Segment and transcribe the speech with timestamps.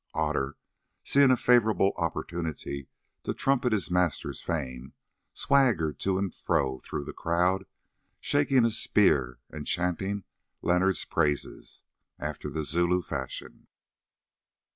[0.15, 0.57] Otter,
[1.03, 2.87] seeing a favourable opportunity
[3.23, 4.93] to trumpet his master's fame,
[5.31, 7.67] swaggered to and fro through the crowd
[8.19, 10.23] shaking a spear and chanting
[10.63, 11.83] Leonard's praises
[12.17, 13.67] after the Zulu fashion.